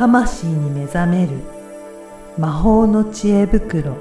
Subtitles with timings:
[0.00, 1.32] 魂に目覚める
[2.38, 3.98] 魔法の知恵袋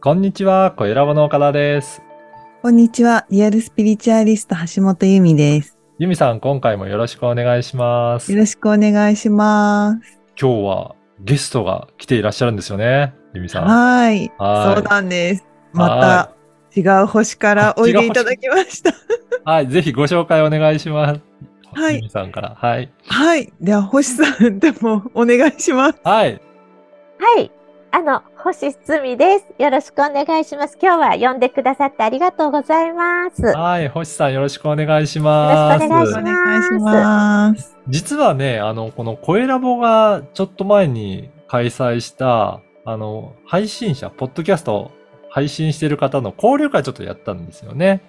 [0.00, 2.02] こんにちは、小ラボの岡田です。
[2.60, 3.26] こんにちは。
[3.30, 5.78] リアルスピリチュアリスト橋本由美です。
[6.00, 8.32] ゆみさん、今回もよろしくお願いします。
[8.32, 10.18] よろしくお願いします。
[10.36, 13.64] 今日はゲストが来ていらっしゃるんですよね、ゆみさん。
[13.64, 14.32] はい。
[14.38, 15.44] はいそうなんです。
[15.72, 16.34] また
[16.76, 18.92] 違う星からおいでいただきました。
[19.44, 21.20] はい、ぜひご紹介お願いします。
[21.72, 22.56] はいゆみさんから。
[22.56, 22.90] はい。
[23.06, 23.52] はい。
[23.60, 26.00] では、星さん、でもお願いします。
[26.02, 26.40] はい。
[27.18, 27.50] はい。
[27.92, 29.46] あの、星すみです。
[29.58, 30.78] よろしくお願いします。
[30.80, 33.42] 今日は呼んでくださってありがとうございます。
[33.42, 35.84] よはい、星さんよろしくお願いします。
[35.84, 37.76] よろしくおお願いします願いします。
[37.88, 44.90] 実はね、あの、この声ラボがちょっと前に開催した、あの、配信者、ポッドキャストを
[45.30, 48.02] 配信してる方の交流会ちょっとやったんですよね。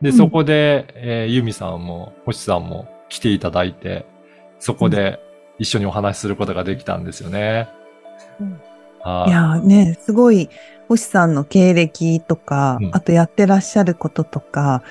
[0.00, 0.16] で、うん。
[0.16, 4.06] そこで、えーユミさんも、星さんも来ていただいて、
[4.58, 5.20] そこで
[5.58, 7.68] 一緒にお話しすることができたんですよね。
[8.40, 8.60] うん。
[9.00, 9.30] はい。
[9.30, 10.50] いやーね、すごい、
[10.88, 12.90] 星さんの経歴とか、うん。
[12.92, 14.82] あとやってらっしゃることとか、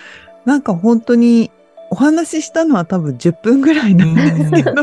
[0.45, 1.51] なんか本当に
[1.89, 4.73] お話ししたのは多分10分ぐらいなんですけど、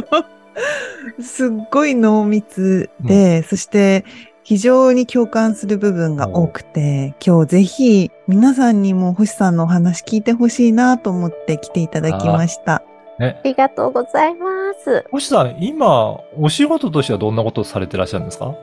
[1.22, 4.04] すっごい濃密で、そして
[4.52, 12.82] 非常に共感する部分が多くて、今日ぜひ皆さんにも星さんのお話聞いてほしいなと思って来ていただきました。
[13.18, 13.48] ねあ。
[13.48, 15.06] りがとうございます。
[15.10, 18.54] 星さん、今、お仕事としてはどんなことをされてらっしゃるんですか？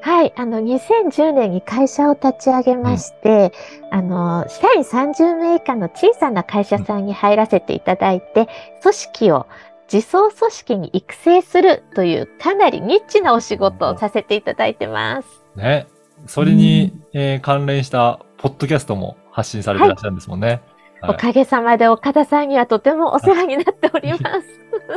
[0.00, 0.32] はい。
[0.34, 3.52] あの、2010年に会社を立ち上げまして、
[3.92, 8.48] あの、社員30名以下の小さな会社さんに入らせていただいて、
[8.82, 9.46] 組織を
[9.92, 15.28] 自走組織に育成するというかなりニッチなお仕事をさせていただいてます。
[15.54, 15.86] ね。
[16.26, 20.46] それに、えー関連した、ポッドキャストも発信されてらっしゃるんですもんね。
[20.48, 20.60] はい
[21.04, 24.22] おかげさまで岡田さんにはとてもお世話になっております。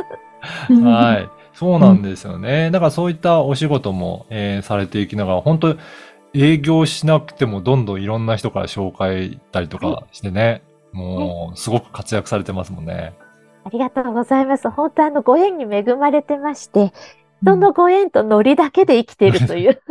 [0.84, 1.28] はい。
[1.52, 2.70] そうなんですよね。
[2.70, 5.76] だからそういったお仕事も、えーされていきながら、本当
[6.32, 10.62] 営業しなくてもどんどんいろんな人から紹介したりとかしてね、
[10.92, 13.14] もうすごく活躍されてますもんね。
[13.66, 14.70] ありがとうございます。
[14.70, 16.92] 本当あのご縁に恵まれてまして、
[17.42, 19.82] 人のご縁とノリだけで生きているという。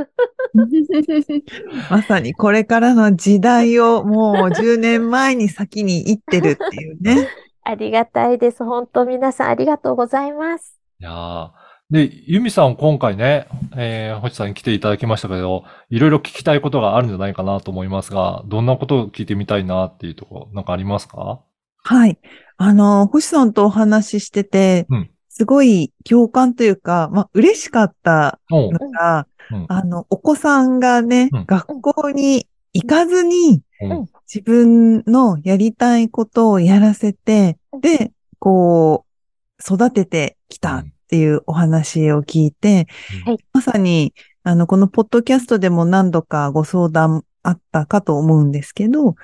[1.91, 7.27] まさにこれからの時代をもう10年前に先に行ってるっていうね。
[7.65, 8.63] ありがたいです。
[8.63, 10.79] 本当皆さんありがとうございます。
[11.01, 11.49] いやー
[11.91, 21.41] で、ユミさん今回ね、えー、星さんに来ていただきましたけど、いろいろ聞きたいことがあるんじゃないかなと思いますが、どんなことを聞いてみたいなっていうところ、なんかありますか？
[21.83, 22.17] はい。
[22.57, 29.65] あの、星さんとお話ししててうん、すごい共感というか、まあ、嬉しかったのが、うん。
[29.67, 31.45] あの、お子さんがね、うん。
[31.45, 34.05] 学校に行かずに、うん。
[34.33, 42.87] 自分のやりたいことをやらせて、で、こう、育ててきたっていうお話を聞いて、
[43.53, 44.13] まさに、
[44.43, 49.15] あの、このポッドキャストでも何度かご相談あったかと思うんですけど、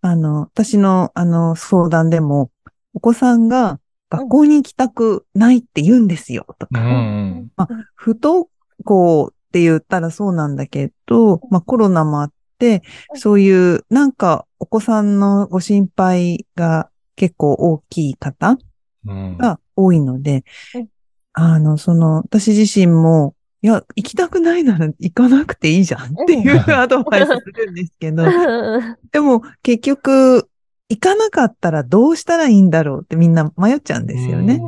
[0.00, 2.50] あの、私の、あの、相談でも、
[2.94, 3.78] お子さんが
[4.10, 7.50] 学校に行きたくないって言うんですよ、とうか、ん。
[7.94, 8.48] 不登
[8.84, 12.82] 校って言ったらそうなんだけど、まあコロナもあって、
[13.14, 18.58] そういうなんかお子さんのご心配が結構大きい方
[19.06, 19.38] うん。
[19.38, 20.88] が多いのでうん、
[21.32, 28.26] あの、その、私自身も、いや、行きたくないなら行かなくていいじゃんっていううんアドバイスするんですけど、う
[28.80, 30.49] んでも結局、
[30.90, 34.60] 行かなかったらどうしたらいいんだろうってみんな迷っちゃうんですよね。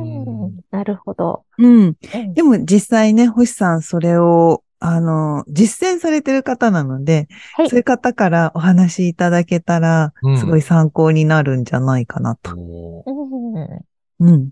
[0.71, 1.43] なるほど。
[1.57, 1.97] うん。
[2.15, 12.55] うんでも実際ね、星さんそれを、あの、実践されてる方なので、はいそういう方からお話しいただけたらうん、すごい参考になるんじゃないかなと。
[12.55, 14.49] うんうん。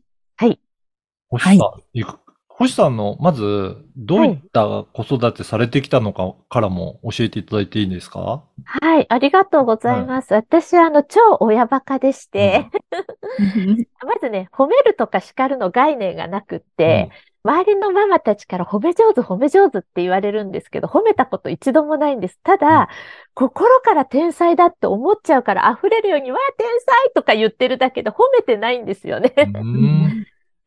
[1.32, 1.58] 星さん、
[1.94, 2.20] いく
[2.62, 8.44] 星さんの、まず、どういった子育てされてきたのかからも教えていただいていいですか？
[8.64, 10.34] はい、ありがとうございます。
[10.34, 12.68] 私、あの、超親バカでして、
[14.06, 17.10] まずね、褒めるとか叱るの概念がなくって、
[17.44, 22.40] 周りのママたちから褒め上手、褒め上手って言われるんですけど、褒めたこと一度もないんです。
[22.44, 22.88] ただ、うん
[23.34, 29.34] 心から天才だって思っちゃうから溢れるように、わあ、天才とか言ってるだけで褒めてないんですよね。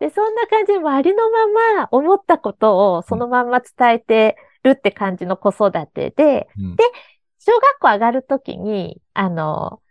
[0.00, 0.08] うん。
[0.08, 1.46] で、そんな感じで周りのま
[1.80, 6.76] ま思ったことをそのまんま伝えてるって感じの子育てで、うん
[7.46, 9.82] 小学校上がるときに、あの、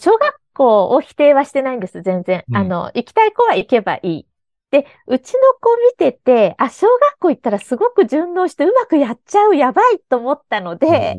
[0.00, 2.44] 小学校を否定はしてないんです、全然。
[2.48, 4.26] うんあの、行きたい子は行けばいい。
[4.70, 11.14] で、うちの子見てて、あ、小学校行ったらすごく順応してうまくやっちゃう、やばいと思ったので、で、せっ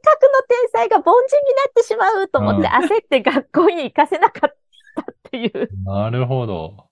[0.00, 4.56] かくの天才が凡人になってしまうと思って焦って学校に行かせなかっ
[4.94, 5.68] たっていう。
[5.84, 6.91] なるほど。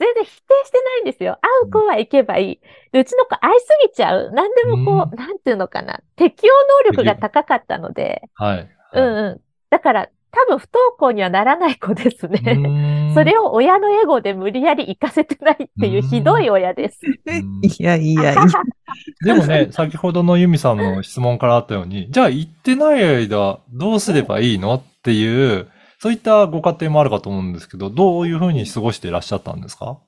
[0.00, 1.38] 全然否定してないんですよ。
[1.42, 2.60] 会う子は行けばいい。
[2.90, 4.30] でうちの子愛すぎちゃう。
[4.32, 6.00] 何でもこう、うなんていうのかな。
[6.16, 6.52] 適応
[6.86, 8.22] 能力が高かったので。
[8.34, 8.68] はい。
[8.94, 9.40] うんうん。
[9.68, 12.40] だから、多分不登校にはならない子ですね。
[12.40, 17.00] ね それを親のエゴで無理やり行かせてないっていうひどい親です。
[17.04, 17.10] ん
[17.62, 18.46] いやいやいや。
[19.22, 25.68] でもね、先ほどのユミさんの質問からあったように、じゃあ行ってない間どうすればいいのっていう、
[26.02, 29.98] そういったご家庭もあるかと思うんですけど、どういうふうに過ごしていらっしゃったんですか？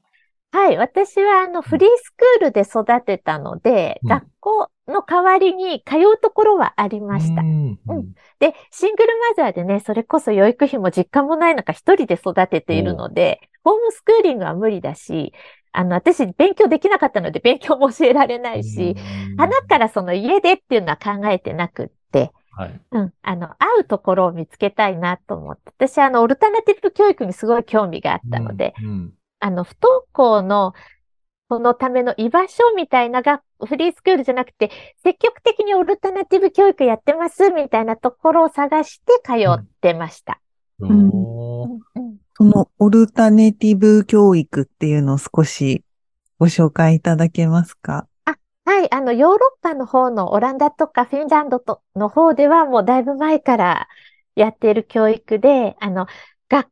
[0.50, 0.77] はい。
[0.79, 4.09] 私は、あの、フリースクールで育てたので、うん。
[4.09, 7.43] 学校の代わりに通うところはありました。
[7.43, 7.44] う。
[7.44, 8.12] んうん。
[8.39, 15.35] で、シングルマザーでね、それこそ養育費も実家もない中一人で育てているので、ホームスクーリングは無理だし、
[15.73, 18.94] あの、私勉強できなかったので勉強も教えられないし、、
[19.37, 22.81] 花からその家でっていうのは考えてなくって、はい。
[22.90, 30.75] うん、あの、会うところを見つけたいなと思って、私あの、オルタナティブ教育にすごい興味があったので、うん、あの、不登校の、
[31.49, 34.70] そのための居場所みたいなが、フリースクールじゃなくて、
[35.02, 40.40] 積極的にオルタナティブ教育やってますみたいなところを探して通ってました。
[40.81, 41.10] うん。
[42.34, 45.84] そのオルタネティブ教育っていうのを少し
[46.38, 48.06] ご紹介いただけますか？
[48.72, 53.86] はい、あの、ヨーロッパの方のオランダとかフィンランドとの方ではもうだいぶ前から
[54.34, 56.06] やっている教育で、あの、
[56.48, 56.70] 学、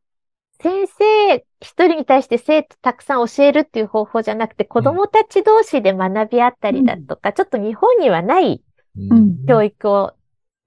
[0.59, 8.63] 先生一人に対して生徒たくさん教えるっていう方法じゃなくて、子供たち同士で学び合ったりだとか、ちょっと日本にはない
[8.97, 9.45] うん。
[9.45, 10.13] 教育を、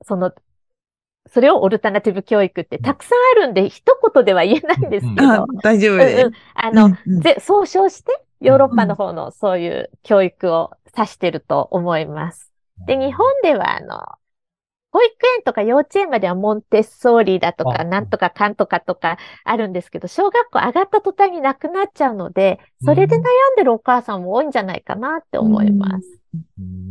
[0.06, 0.32] その、
[1.26, 6.26] それをオルタナティブ教育ってたくさんあるんで、一言では言えないんですけど、あ、大丈夫うんです。
[6.26, 6.32] うん。
[6.54, 7.20] あの、うんうん。
[7.22, 12.52] ぜ総称して、ヨーロッパの方のそういう教育を指してると思います。
[12.86, 14.00] で、日本では、あの、
[14.90, 23.22] 保育園とか幼稚園まではモンテッソーリだとあか、なんとかかんとかとかあるんですけど、小学校上がった途端になくなっちゃうので、それで悩ん
[23.56, 26.20] でるお母さんも多いんじゃないかなって思います。
[26.58, 26.83] うん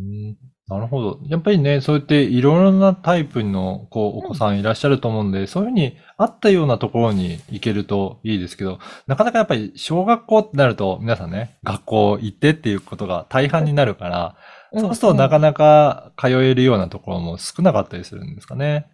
[0.73, 1.19] なるほど。
[1.27, 14.35] やっぱりね、そうやっていろいろなタイプのこうお子さんいらっしゃると思うんで、そういうふうにあったようなところに行けるといいですけど、なかなかやっぱり小学校ってなると皆さんね、学校行ってっていうことが大半になるから、
[14.75, 18.87] そうするとなかなか通えるようなところも少なかったりするんですかね。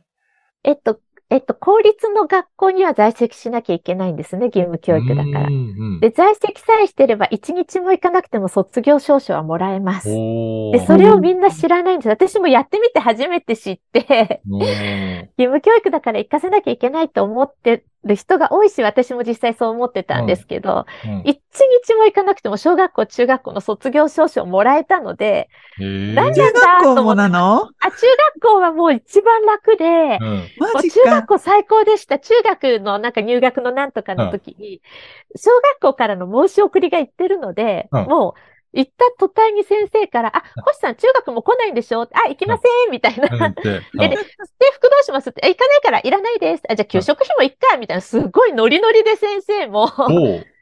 [0.66, 1.00] えっと、
[1.32, 5.50] えっと、公立の学校には在籍しなきゃいけないんですね、義務教育だから。
[6.00, 10.10] で、在籍さえしてれば一日も行かなくても卒業証書はもらえます。
[10.10, 12.10] おで、それをみんな知らないんです。
[12.10, 21.22] 私もやってみて初めて知って、 義務教育だから行かせなきゃいけないと思ってる人が多いし、私も実際そう思ってたんですけど、うん。
[21.26, 21.38] 一
[21.86, 25.50] 日も行かなくても小学校、中学校の卒業証書をもらえたので、
[25.80, 26.14] へー。
[26.14, 27.70] なん中学校もなの？
[27.80, 30.50] あ、中学校はもう一番楽で、うん。
[30.82, 31.24] 中学か。
[31.24, 32.20] 校最高でした。
[32.20, 34.82] 中学のなんか入学のなんとかの時に、
[35.36, 38.06] 小学校からの申し送りが行ってるので、うん。
[38.06, 38.34] もう
[38.74, 42.04] 行った途端に先生から、あ、星さん中学も来ないんでしょ？
[42.04, 43.28] あ、行きませんみたいな。
[43.28, 44.24] で、で、制
[44.74, 46.64] 服どうしますって、あ行かないからいらないです。
[46.70, 49.90] あ、じゃあ給食費もいっかみたいな、すごいノリノリで先生も。
[49.98, 50.46] おう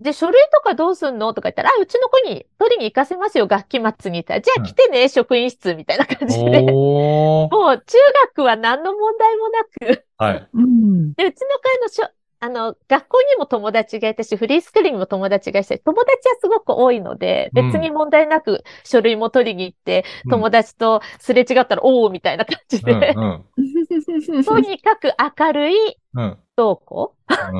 [0.00, 1.34] で、書類とかどうすんの？
[1.34, 4.24] とか言ったら、あ、うちの子に取りに行かせますよ、学期末に。
[4.24, 6.60] じゃあうん来てね、職員室みたいな感じで。
[6.70, 7.98] もう中
[8.36, 10.48] 学は何の問題もなく、はい。
[10.54, 11.14] うん。
[11.14, 12.08] で、うちの会のしょ、
[12.42, 17.72] あの、学校にも友達がいたし、フリースクールにも友達がいたし、友達はすごく多いので、うん。
[17.72, 20.30] 別に問題なく書類も取りに行って、うん。
[20.30, 23.44] 友達とすれ違ったら、おーみたいな感じうんで、うん
[24.44, 25.74] とにかく明るい
[26.14, 26.38] うん。
[26.56, 27.14] 不登校
[27.52, 27.56] う？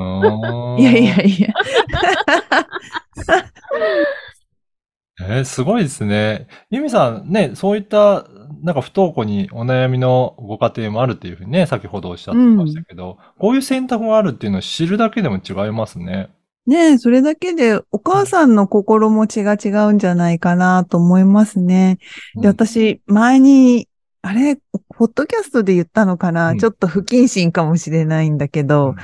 [0.78, 1.48] んいやいやいや。
[5.20, 6.46] えーすごいですね。
[6.70, 8.26] ユミさんね、そういった、
[8.62, 16.30] なんか不登校にお悩みのご家庭もあるっていうふうにね、先ほどおっしゃってましたけど、こういう選択があるっていうのを知るだけでも違いますね。
[16.66, 21.98] ねえ、それだけでお母さんの心持ちが違うんじゃないかなと思いますね。
[22.34, 22.46] で、うん。
[22.46, 23.88] 私、前に、
[24.22, 24.56] あれ、
[24.96, 26.58] ポッドキャストで言ったのかな、うん。
[26.58, 28.96] ちょっと不謹慎かもしれないんだけど、うん。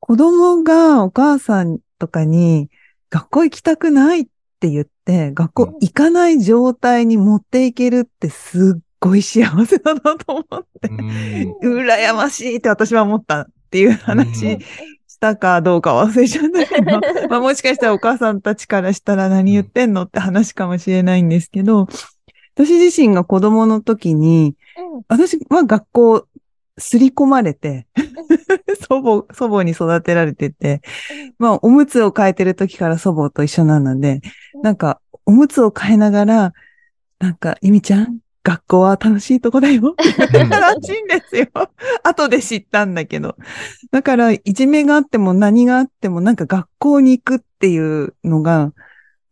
[0.00, 2.68] 子供がお母さんとかに、
[3.08, 4.26] 学校行きたくないっ
[4.58, 11.82] て言って、学校行かない状態に持っていけるってすっごい幸せだなと思って、うん。
[11.82, 13.96] 羨ましいって私は思ったっていううん。
[13.96, 14.58] 話
[15.06, 21.86] したかどうか忘れちゃったけど、 まあもしかしたらお母さんたちからしたら何言ってんのって話かもしれないんですけど、
[22.54, 24.54] 私自身が子供の時に、
[25.08, 26.26] 私は学校
[26.78, 27.86] すり込まれて、
[28.88, 30.82] 祖母、祖母に育てられてて、
[31.38, 34.20] まあおむつを変えてる時から祖母と一緒なので、
[34.62, 36.52] なんかおむつを変えながら、
[37.18, 40.04] なんか、ゆみちゃん、学校は楽しいとこだよって
[40.36, 41.48] 言ったらしいんですよ。
[42.04, 43.36] 後で知ったんだけど。
[43.90, 48.72] だから、いじめがあっても何があってもなんか学校に行くっていうのが、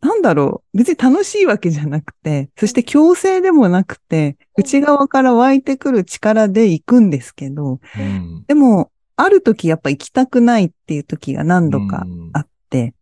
[0.02, 0.78] なんだろう。
[0.78, 8.44] 別に楽しいわけじゃなくて、そして強制でもなくて、内側から湧いてくる力で行くんですけど、うん。
[8.48, 12.94] でも、ある時やっぱ行きたくないっていう時が何度かあって、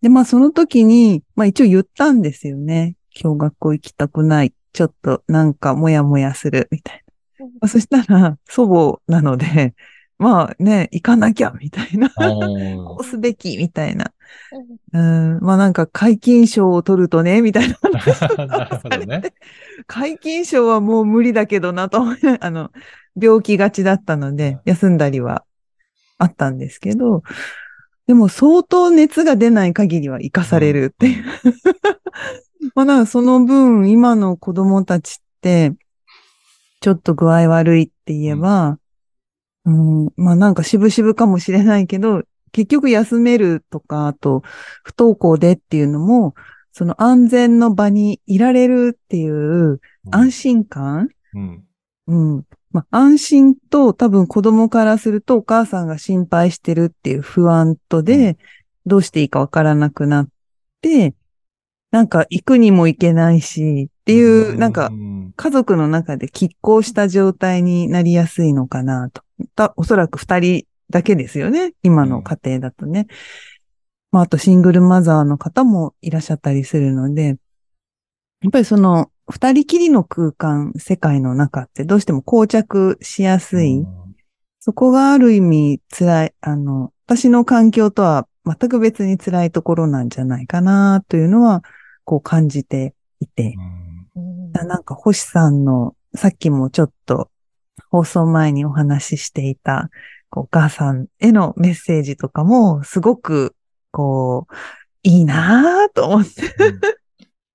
[0.00, 2.96] で、まあその時に、まあ一応言ったんですよね。
[3.14, 4.54] 今日学校行きたくない。
[4.72, 7.04] ちょっとなんかもやもやする、みたい
[7.38, 7.46] な。
[7.46, 9.74] うんまあ、そしたら、祖母なので、
[10.20, 12.10] まあね、行かなきゃ、みたいな。
[12.10, 14.12] こうすべき、みたいな。
[14.92, 17.78] うん、まあなんか解禁賞を取るとね、みたいな。
[19.86, 22.70] 解禁賞はもう無理だけどなと思いなあの、
[23.18, 25.46] 病気がちだったので、休んだりは
[26.18, 27.22] あったんですけど、
[28.06, 31.24] でも相当熱が出ない限りは生かされるっていう。
[32.74, 35.72] まあなんかその分、今の子供たちって、
[36.80, 38.78] ちょっと具合悪いって言えば、
[39.66, 44.42] うん、まあなんか渋々かもしれないけど、結局休めるとか、あと、
[44.82, 46.34] 不登校でっていうのも、
[46.72, 51.08] その安全の場にいられるっていう安心感？
[51.34, 51.64] うん。
[52.06, 52.44] うん。
[52.72, 58.38] まあ、安心と多分子供からするとお母さんが心配してるっていう不安とで、
[58.86, 60.28] どうしていいかわからなくなっ
[60.80, 61.14] て、
[61.90, 69.22] なんか行くにも行けないし、っていう、なんかうん家族の中で拮抗した状態になりやすいのかなと。
[69.54, 71.72] たおそらく二人だけですよね。
[71.82, 73.06] 今の家庭だとね。
[74.12, 77.38] まあ、あとシングルマザーの方もいらっしゃったりするので、
[78.42, 83.86] やっぱりその二人きりの空間、世界の中ってどうしても膠着しやすい。
[84.58, 91.62] そこがある意味辛い、あの、私の環境とは全く別に辛いところなんじゃないかなというのは、
[92.04, 93.54] こう感じていて。
[94.64, 97.30] なんか星さんの、さっきもちょっと
[97.90, 99.90] 放送前にお話ししていた、
[100.32, 103.54] お母さんへのメッセージとかも、すごく、
[103.90, 104.54] こう、
[105.02, 106.42] いいなぁと思って。
[106.58, 106.80] うん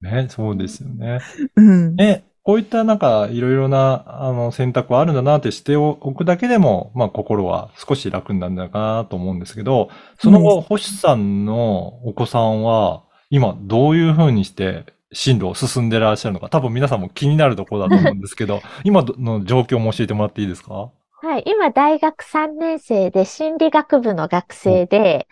[0.01, 1.19] ね、そうですよね。
[1.55, 1.95] うん。
[1.95, 20.91] ね、こういったなんかいろいろなあの選択はあるんだなって知っておくだけでも、まあ心は少し楽になるんだかなと思うんですけど、その後、星さんのお子さんは今どういうふうにして進路を進んでらっしゃるのか、多分皆さんも気になるところだと思うんですけど、 今の状況も教えてもらっていいですか？
[21.21, 25.27] はい、今大学3年生で心理学部の学生で、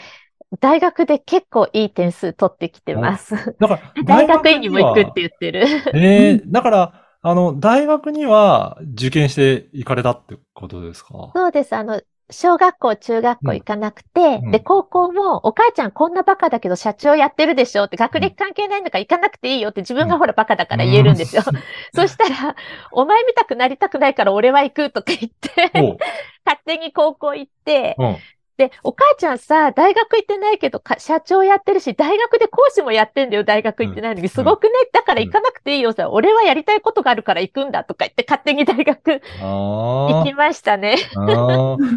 [0.59, 3.35] 大学で結構いい点数取ってきてます。
[3.59, 5.13] だから、 大学院にも行くってう。
[5.15, 5.65] 言ってる。
[5.93, 11.31] ええ だから、あの、大学には受験して行かれたってことですか？
[11.35, 11.73] そうです。
[11.73, 14.51] あの、小学校、中学校行かなくて、うん。
[14.51, 21.43] で、高校も、お母ちゃんこんなバカだけど社長やってるでしょって、学歴関係ないんだから行かなくていいよって自分がほらバカだから言えるんですよ。
[21.93, 22.55] そしたら、
[22.91, 25.71] お前見たくなりたくないから俺は行くとか言って、
[26.45, 28.17] 勝手に高校行って、うん。
[28.57, 34.29] で、お母ちゃんさ、大学行ってないけどか、社長やってるし、大学で講師もやってんだよ、大学行ってないのに。
[34.29, 40.33] すごくね、だから行かなくていいよさ、俺はやりたいことがあるから行くんだとか言って、勝手に大学行き。
[40.33, 40.97] ましたね。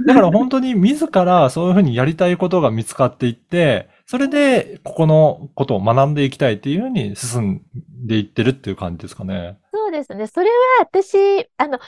[0.07, 7.63] だから本当に自らそういうふうにやりたいことが見つかっていって、それでここのことを学んでいきたいっていうふうに進ん
[8.07, 9.59] でいってるっていう感じですかね。
[9.73, 10.27] そうですね。
[10.27, 11.79] それは私、あの、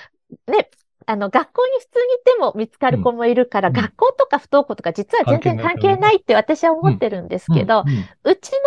[0.47, 0.71] ね、
[1.11, 8.59] あの、学校に普通に行っても見つかる子もいるから、うん学校とか不登校とか実は全然関係ないって私は思ってるんですけど、うんうんうちの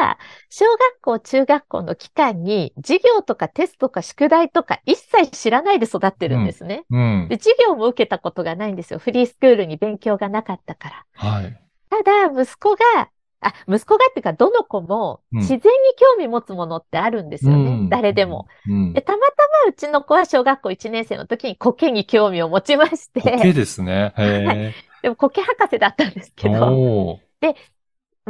[0.00, 6.84] 場合は、小学校、中学校の期間に、授業とかテストとか宿題とか一切知らないで育ってるんですね。
[6.90, 8.98] うんで、授業も受けたことがないんですよ。
[8.98, 11.04] フリースクールに勉強がなかったから。
[11.12, 11.60] はい。
[11.90, 13.10] ただ、息子が、
[13.40, 15.60] あ、息子がっていうか、どの子もうん自然に
[15.96, 17.70] 興味持つものってあるんですよね。
[17.70, 18.46] うん誰でも。。
[18.68, 19.02] うんで、。
[19.02, 19.24] たまた
[19.64, 24.12] まうちの子は小学校1年生の時に苔に興味を持ちまし苔て、ですね。
[24.16, 26.42] へでも苔博士だったんですえ。
[26.42, 27.54] けど、おー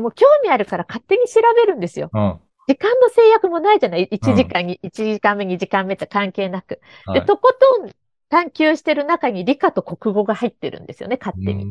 [0.00, 2.10] もう興味あるから勝手に調べるんですよ。
[2.12, 2.40] うん。
[2.68, 6.80] 時間の制約もないじゃない ?1 時間に、1時間目、2時間目って関係なく。
[7.06, 7.24] で、はい。
[7.24, 7.90] とことん
[8.28, 11.64] 探求してる中に理科と国語が入ってるんですよね、勝手うに。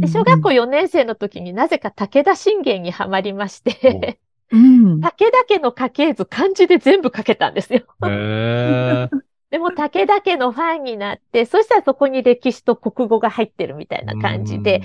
[0.00, 4.18] んで、小学校4年生の時になぜか武田信玄にはまりまして、
[4.52, 5.00] うん。
[5.00, 7.82] 武田家の家系図漢字で全部書けたんですよ。
[9.50, 14.82] でも武田家のファンになって、そしたらそこに歴史と国語が入ってるみたいな感じで、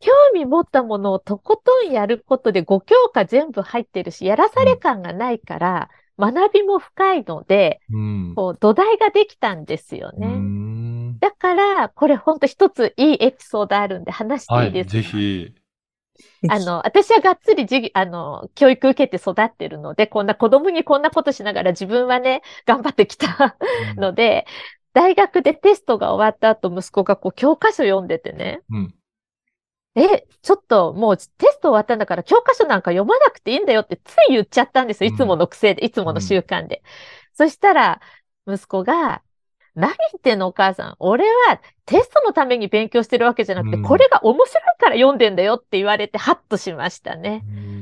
[0.00, 8.32] 興味持ったものをとことんやることで5教科全部入ってるし、やらされ感がないから、学びも深いので、うん。
[8.34, 10.26] こう土台ができたんですようね。
[11.20, 11.30] ん。
[11.30, 14.72] だから、これほんと一ついいエピソードあるんで話してはいい。
[14.72, 15.54] ですか、ぜひ。
[16.48, 23.56] あの、私はがっつり授業、あの、教育受けて育ってるので、こんな子供にこんなことしながら自分はね、頑張ってきた
[23.96, 24.46] ので、
[24.92, 28.94] 大学でテストが終わった後、息子がこう教科書読んでてね、うん。
[29.96, 35.08] え、ちょっともうテスト終わったんだから教科書なんか読まなくていいんだよってつい言っちゃったんですよ。
[35.08, 36.82] うんいつもの癖で、いつもの習慣で。
[37.34, 38.00] そしたら、
[38.46, 39.22] 息子が、
[39.74, 40.96] 何言ってんのお母さん。
[40.98, 47.44] 俺はテストのために勉強してるわけじゃなくて、うんこれが面白いから読んでんだよって言われてハッとしましたね。
[47.48, 47.79] うん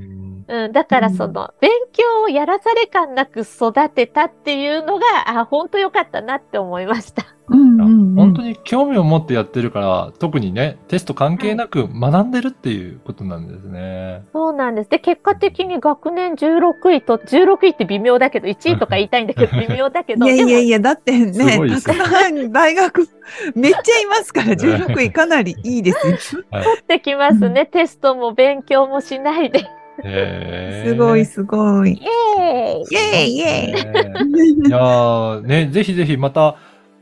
[0.49, 7.27] うん、だからその、勉強をやらされ感なく育てたっていうのが、あ、本当良かったなって思いました。
[7.51, 14.25] うんうんうん本当に興味を持ってやってるから、特にね、テスト関係なく学んでるっていうことなんですね。
[14.33, 14.91] そうなんです。
[14.91, 23.09] で、結果的に学年16位と、16位って微妙だけど、1位とか言いたいんだけど、 微妙だけど、いやいやいでや、だってね、たくさん大学、
[23.55, 26.43] めっちゃいますから、 16位かなりいいですよ。
[26.51, 27.67] はいも取ってきますね。
[27.67, 29.65] テストも勉強もしないで。
[30.05, 31.93] へーすごいすごい。
[31.93, 32.03] イ
[32.41, 36.57] エーイイェーイイェーイね いやーね、ぜひぜひまた、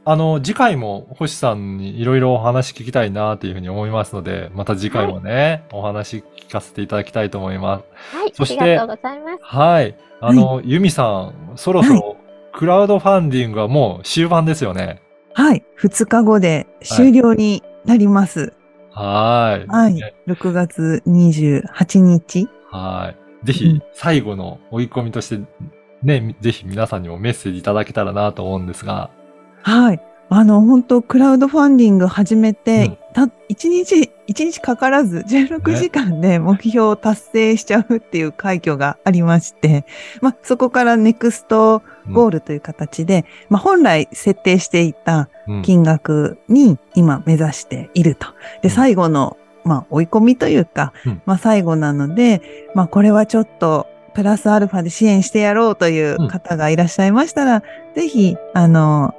[0.08, 8.16] あの、次回も星さんにいろいろお話聞きたいなというふうに思いますので、また次回もね、お話聞かせていただきたいと思います。
[8.16, 9.38] はい、そしてありがとうございます。
[9.42, 9.96] はい。
[10.20, 12.16] あの、ユミさん、そろそろ、
[12.52, 15.02] クラウドファンディングはもう終盤ですよね。
[15.34, 15.64] はい。
[15.80, 18.54] 2日後で終了になります。
[18.92, 19.66] はーい。
[19.66, 19.94] はい。
[19.94, 22.48] ね6月28日。
[22.76, 23.46] はい。
[23.46, 25.40] ぜひうん、最後の追い込みとして、
[26.02, 29.10] ね、ぜひ皆さんにもメッセージいただけたらなと思うんですが。
[29.62, 30.00] はい。
[30.28, 33.30] あの、本当クラウドファンディング始めて、うんた、1
[33.68, 39.86] 日、1日かからず、16ね時間で目標を達成しちゃうっていう快挙がありまして、
[40.20, 48.26] まあ、そこからネクストゴールという形で、まあ、本来設定していたうん金額に今目指していると。
[48.62, 57.62] で、うん最後の、まあ、追い込みというか、うんまあ、最後なので、まあ、これはちょっと、プラスアルファで支援してやろうという方がいらっしゃいましたら、
[57.94, 59.14] ぜひ、あの、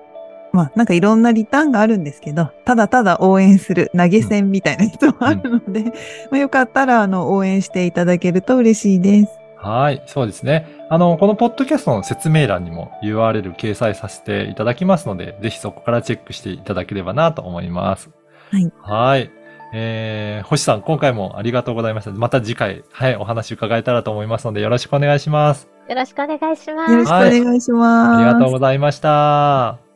[0.54, 5.84] まあ、なんかいろんなリターンがあるんですけど、ただただ応援する投げ銭みたいな人もあるので、
[6.32, 9.30] まあ、よかったら、あの、応援していただけると嬉しいです。
[9.58, 10.68] はい、そうですね。
[10.90, 18.10] あの、このポッドキャストの説明欄にも URL 掲載させていただきますので、ぜひそこからチェックしていただければなと思います。
[18.52, 18.72] はい。
[18.82, 19.32] はい。
[19.74, 22.12] えー、星さん、今回もありがとうございました。
[22.12, 25.70] また次回、はい、お話伺えたらと思いますので、よろしくお願いします。
[25.90, 26.92] よろしくお願いします。
[26.92, 28.18] よろしくお願いします。
[28.18, 29.87] ありがとうございました。